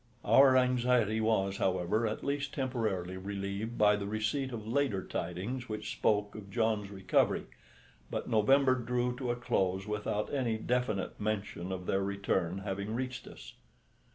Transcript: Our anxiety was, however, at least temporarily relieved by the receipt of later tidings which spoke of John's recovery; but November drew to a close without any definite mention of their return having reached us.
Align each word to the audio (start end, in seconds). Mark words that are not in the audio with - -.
Our 0.25 0.57
anxiety 0.57 1.21
was, 1.21 1.57
however, 1.57 2.07
at 2.07 2.23
least 2.23 2.55
temporarily 2.55 3.17
relieved 3.17 3.77
by 3.77 3.95
the 3.97 4.07
receipt 4.07 4.51
of 4.51 4.65
later 4.67 5.05
tidings 5.05 5.69
which 5.69 5.91
spoke 5.91 6.33
of 6.33 6.49
John's 6.49 6.89
recovery; 6.89 7.45
but 8.09 8.27
November 8.27 8.73
drew 8.73 9.15
to 9.17 9.29
a 9.29 9.35
close 9.35 9.85
without 9.85 10.33
any 10.33 10.57
definite 10.57 11.19
mention 11.19 11.71
of 11.71 11.85
their 11.85 12.01
return 12.01 12.63
having 12.65 12.95
reached 12.95 13.27
us. 13.27 13.53